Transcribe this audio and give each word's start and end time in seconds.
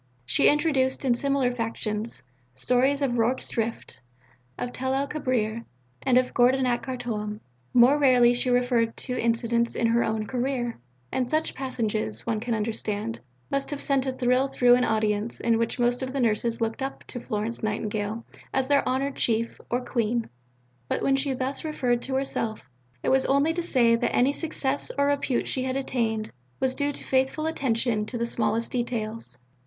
She 0.25 0.49
introduced, 0.49 1.05
in 1.05 1.13
similar 1.13 1.51
fashion, 1.51 2.05
stories 2.55 3.03
of 3.03 3.19
Rorke's 3.19 3.49
Drift, 3.49 4.01
of 4.57 4.73
Tel 4.73 4.95
el 4.95 5.07
Kebir, 5.07 5.63
and 6.01 6.17
of 6.17 6.33
Gordon 6.33 6.65
at 6.65 6.81
Khartoum. 6.81 7.39
More 7.71 7.99
rarely 7.99 8.33
she 8.33 8.49
referred 8.49 8.97
to 8.97 9.15
incidents 9.15 9.75
in 9.75 9.85
her 9.85 10.03
own 10.03 10.25
career, 10.25 10.79
and 11.11 11.29
such 11.29 11.53
passages, 11.53 12.25
one 12.25 12.39
can 12.39 12.55
understand, 12.55 13.19
must 13.51 13.69
have 13.69 13.79
sent 13.79 14.07
a 14.07 14.11
thrill 14.11 14.47
through 14.47 14.73
an 14.73 14.83
audience 14.83 15.39
in 15.39 15.59
which 15.59 15.77
most 15.77 16.01
of 16.01 16.13
the 16.13 16.19
Nurses 16.19 16.61
looked 16.61 16.81
up 16.81 17.03
to 17.05 17.19
Florence 17.19 17.61
Nightingale 17.61 18.25
as 18.51 18.67
their 18.67 18.83
"honoured 18.89 19.17
Chief" 19.17 19.61
or 19.69 19.85
"Queen." 19.85 20.27
But 20.87 21.03
when 21.03 21.15
she 21.15 21.31
thus 21.35 21.63
referred 21.63 22.01
to 22.01 22.15
herself, 22.15 22.63
it 23.03 23.09
was 23.09 23.27
only 23.27 23.53
to 23.53 23.61
say 23.61 23.95
that 23.95 24.15
any 24.15 24.33
success 24.33 24.91
or 24.97 25.05
repute 25.05 25.47
she 25.47 25.61
had 25.65 25.75
attained 25.75 26.31
was 26.59 26.73
due 26.73 26.91
to 26.91 27.03
faithful 27.03 27.45
attention 27.45 28.07
to 28.07 28.17
the 28.17 28.25
smallest 28.25 28.71
details. 28.71 29.37